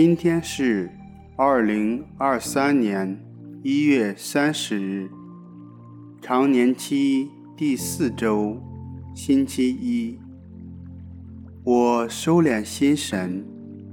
[0.00, 0.88] 今天是
[1.34, 3.18] 二零二三年
[3.64, 5.10] 一月三十日，
[6.22, 8.62] 常年期第四周，
[9.12, 10.16] 星期一。
[11.64, 13.44] 我收敛心神，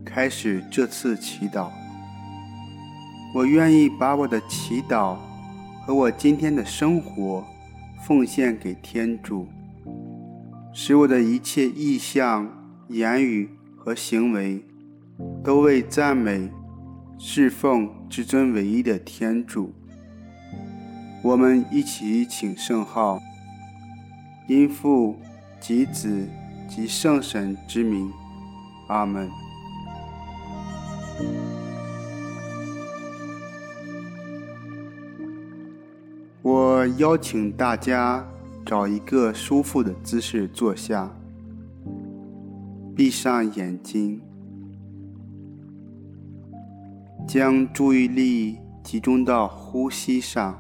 [0.06, 1.72] 开始这次祈祷。
[3.34, 5.18] 我愿意把我的祈祷
[5.88, 7.44] 和我今天的生活
[8.06, 9.48] 奉献给天主，
[10.72, 12.48] 使我的一切意向、
[12.90, 14.64] 言语和行为
[15.44, 16.50] 都为赞美、
[17.18, 19.74] 侍奉至尊唯一的天主。
[21.24, 23.20] 我们一起请圣号，
[24.48, 25.16] 因父
[25.60, 26.28] 及子
[26.68, 28.12] 及圣神之名，
[28.88, 29.30] 阿门。
[36.42, 38.24] 我邀请大家
[38.64, 41.12] 找一个舒服的姿势坐下，
[42.96, 44.22] 闭上眼睛，
[47.28, 50.58] 将注意力集中到呼吸上，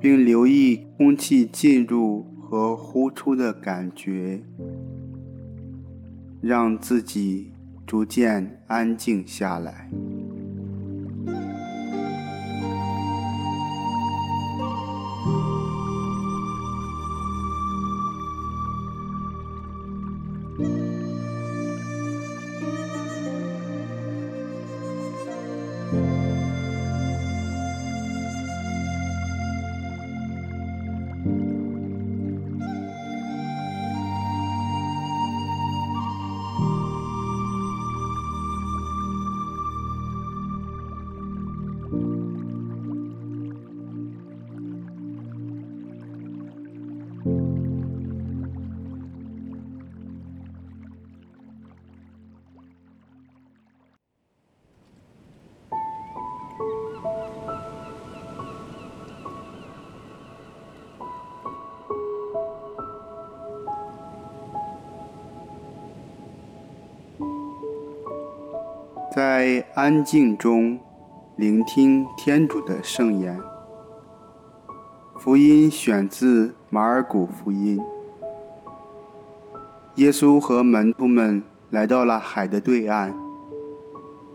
[0.00, 4.40] 并留意空气进入和呼出的感觉，
[6.40, 7.52] 让自己
[7.84, 9.90] 逐渐安静下来。
[69.18, 70.78] 在安静中
[71.34, 73.36] 聆听天主的圣言。
[75.18, 77.80] 福音选自马尔谷福音。
[79.96, 83.12] 耶稣和门徒们来到了海的对岸，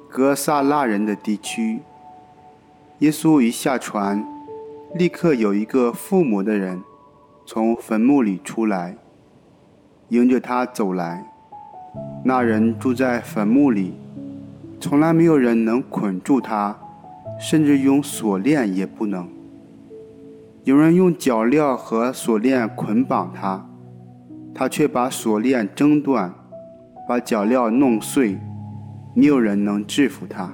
[0.09, 1.79] 格萨拉人的地区。
[2.99, 4.21] 耶稣一下船，
[4.95, 6.83] 立刻有一个附魔的人
[7.45, 8.97] 从坟墓里出来，
[10.09, 11.25] 迎着他走来。
[12.25, 14.02] 那人住在坟墓里。
[14.83, 16.77] 从来没有人能捆住他，
[17.39, 19.25] 甚至用锁链也不能。
[20.65, 23.65] 有人用脚镣和锁链捆绑他，
[24.53, 26.33] 他却把锁链挣断，
[27.07, 28.37] 把脚镣弄碎，
[29.15, 30.51] 没有人能制服他。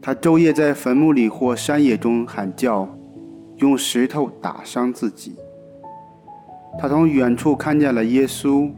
[0.00, 2.88] 他昼夜在坟墓里或山野中喊叫，
[3.56, 5.34] 用石头打伤自己。
[6.78, 8.70] 他从远处看见了耶稣，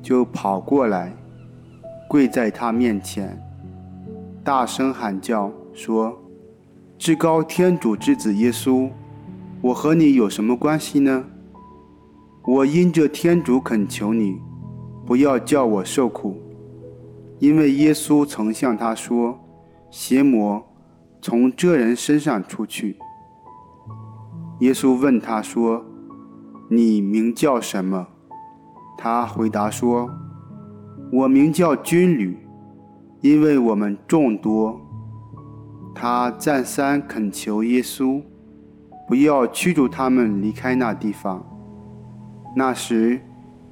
[0.00, 1.12] 就跑过来，
[2.08, 3.36] 跪在他面前。
[4.44, 6.20] 大声喊叫说
[6.98, 8.90] ：“至高天主之子耶稣，
[9.60, 11.24] 我和你有什么关系呢？
[12.44, 14.40] 我因着天主恳求你，
[15.06, 16.42] 不要叫我受苦，
[17.38, 19.38] 因为耶稣曾向他说
[19.92, 20.60] ：‘邪魔
[21.20, 22.96] 从这人身上出去。’
[24.58, 25.84] 耶稣问他说
[26.68, 28.08] ：‘你名叫什么？’
[28.98, 30.10] 他回答说
[31.12, 32.36] ：‘我名叫军旅。’
[33.22, 34.80] 因为我们众多，
[35.94, 38.20] 他再三恳求耶稣，
[39.06, 41.40] 不要驱逐他们离开那地方。
[42.56, 43.20] 那时，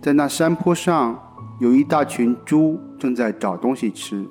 [0.01, 1.19] 在那山坡上
[1.59, 4.25] 有一大群猪正在找东西吃，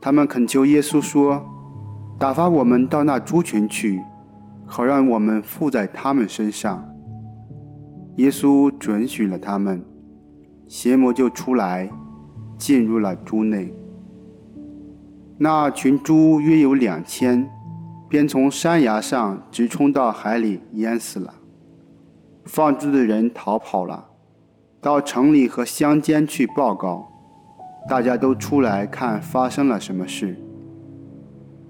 [0.00, 1.40] 他们恳求耶稣说
[2.18, 4.02] ：“打发我们到那猪群去，
[4.66, 6.84] 好让我们附在他们身上。”
[8.18, 9.80] 耶稣准许了他们，
[10.66, 11.88] 邪魔就出来，
[12.58, 13.72] 进入了猪内。
[15.40, 17.48] 那群猪约有两千，
[18.08, 21.32] 便从山崖上直冲到海里，淹死了。
[22.44, 24.08] 放猪的人逃跑了，
[24.80, 27.08] 到城里和乡间去报告。
[27.88, 30.36] 大家都出来看发生了什么事。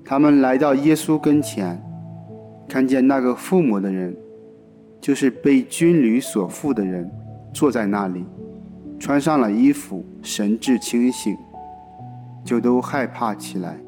[0.02, 1.80] 他们来到耶稣跟前，
[2.66, 4.16] 看见那个附魔的人，
[5.00, 7.10] 就是被军旅所附的人，
[7.52, 8.24] 坐在那里，
[8.98, 11.36] 穿上了衣服，神志清醒。
[12.48, 13.78] 就都害怕起来。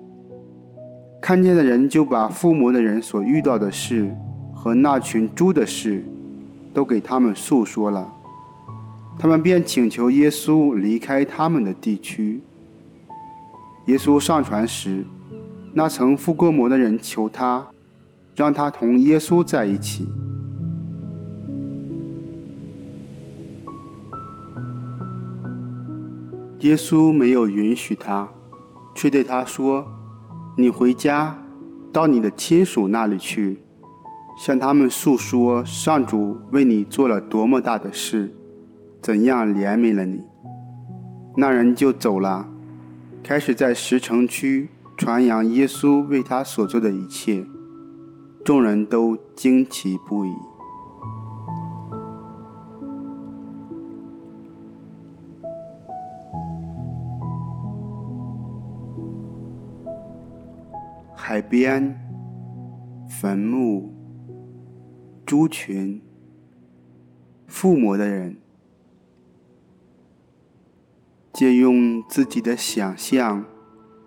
[1.19, 4.15] 看见的人就把附魔的人所遇到的事
[4.53, 6.05] 和那群猪的事，
[6.75, 8.13] 都给他们诉说了。
[9.19, 12.43] 他们便请求耶稣离开他们的地区，
[13.87, 15.07] 耶稣上船时，
[15.73, 17.67] 那曾附过魔的人求他，
[18.37, 20.07] 让他同耶稣在一起。
[26.59, 28.29] 耶稣没有允许他，
[29.01, 29.87] 却对他说
[30.59, 31.39] ：“你回家，
[31.91, 33.63] 到你的亲属那里去，
[34.37, 38.37] 向他们诉说上主为你做了多么大的事，
[39.01, 40.21] 怎样怜悯了你。”
[41.39, 42.47] 那人就走了，
[43.23, 44.69] 开始在石城区
[44.99, 47.47] 传扬耶稣为他所做的一切，
[48.45, 50.35] 众人都惊奇不已。
[61.33, 61.97] 海边，
[63.09, 63.95] 坟墓，
[65.25, 66.03] 猪群，
[67.47, 68.37] 附魔的人，
[71.33, 73.45] 借用自己的想象，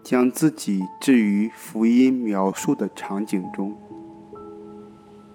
[0.04, 3.74] 将自己置于福音描述的场景中，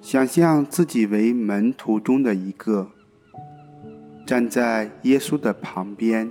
[0.03, 2.91] 想象自己为门徒中的一个，
[4.27, 6.31] 站在耶稣的旁边，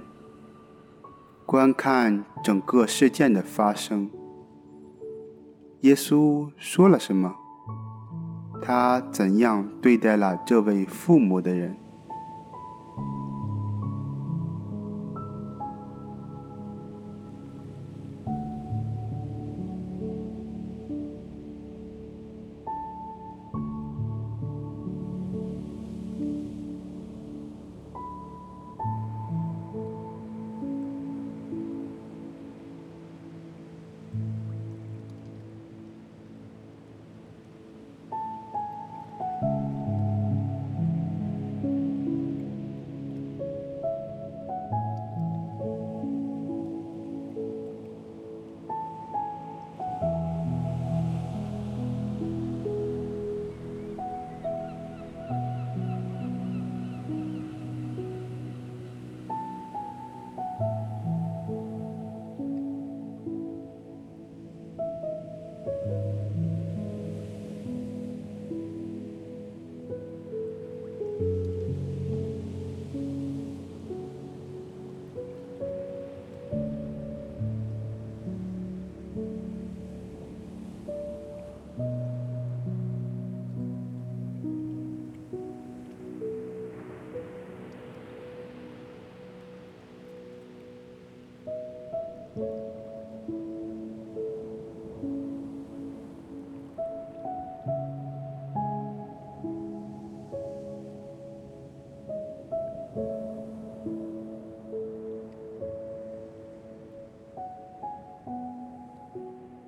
[1.48, 4.12] 观看整个事件的发生。
[5.82, 7.36] 耶稣说了什么？
[8.62, 11.78] 他怎样对待了这位父母的人？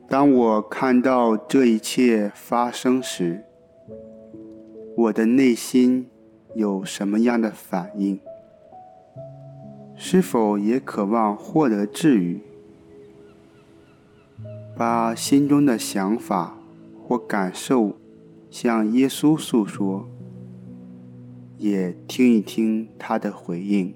[0.09, 3.43] 当我看到这一切发生时，
[4.97, 6.09] 我的内心
[6.55, 8.19] 有什么样的反应？
[9.95, 12.41] 是否也渴望获得治愈？
[14.75, 16.57] 把心中的想法
[17.07, 17.95] 或感受
[18.49, 20.09] 向耶稣诉说，
[21.57, 23.93] 也听一听他的回应。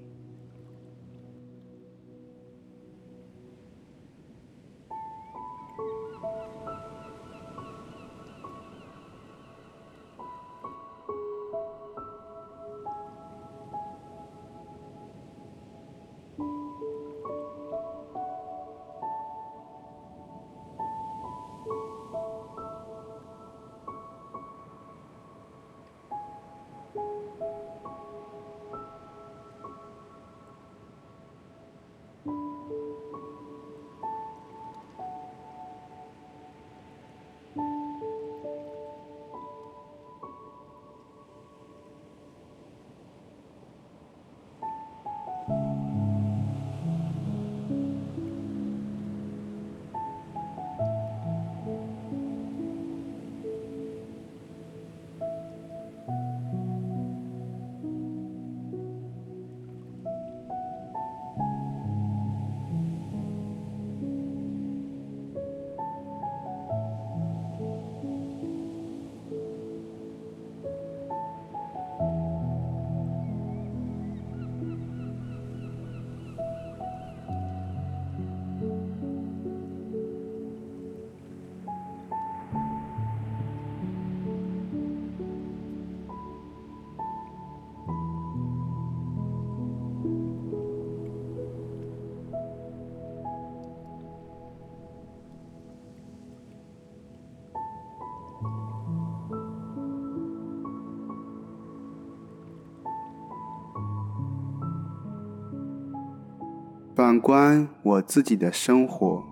[107.13, 109.23] 反观我自己的生活，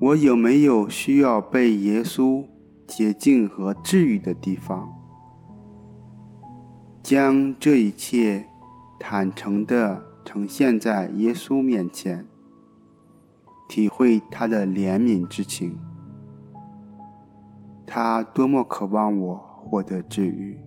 [0.00, 2.46] 我有没有需要被耶稣
[2.86, 4.90] 洁净和治愈的地方？
[7.02, 8.46] 将这一切
[8.98, 12.26] 坦诚地呈现在耶稣面前，
[13.68, 15.78] 体会他的怜悯之情。
[17.86, 20.58] 他多么渴望我获得治愈。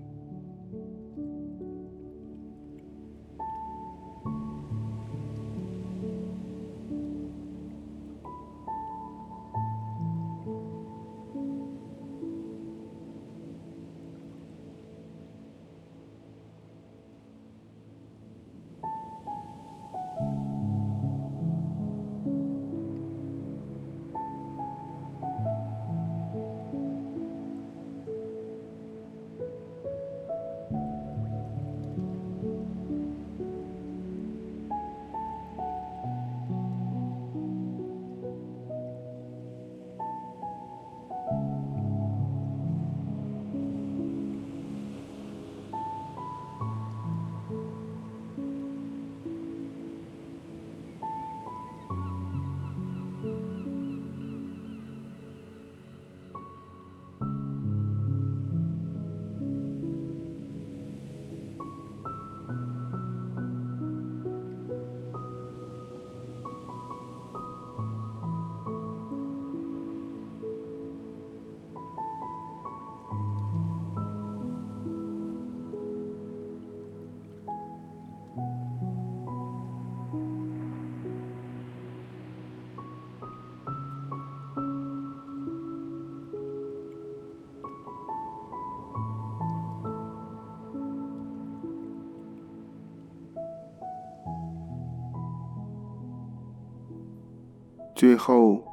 [97.99, 98.63] 最后，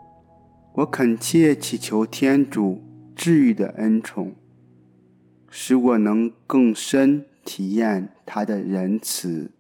[0.75, 2.81] 我恳切祈求天主
[3.17, 4.37] 治愈的恩宠，
[5.51, 9.51] 使我能更深体验他的仁慈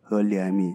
[0.00, 0.74] 和怜悯。